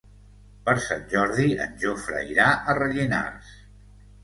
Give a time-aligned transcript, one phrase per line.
[0.69, 3.55] Per Sant Jordi en Jofre irà a Rellinars.